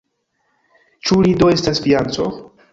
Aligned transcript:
Ĉu 1.05 1.19
li 1.27 1.35
do 1.45 1.53
estas 1.59 1.85
fianĉo? 1.87 2.29